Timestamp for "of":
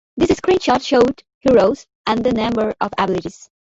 2.81-2.91